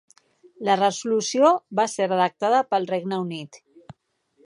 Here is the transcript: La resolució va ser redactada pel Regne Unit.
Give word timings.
La 0.69 0.77
resolució 0.79 1.53
va 1.81 1.87
ser 1.97 2.09
redactada 2.09 2.65
pel 2.73 2.91
Regne 2.97 3.25
Unit. 3.29 3.65